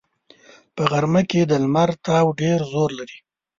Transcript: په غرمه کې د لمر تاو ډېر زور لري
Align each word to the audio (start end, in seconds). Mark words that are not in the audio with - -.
په 0.75 0.81
غرمه 0.91 1.21
کې 1.29 1.41
د 1.45 1.53
لمر 1.63 1.89
تاو 2.05 2.27
ډېر 2.41 2.59
زور 2.71 2.89
لري 2.99 3.17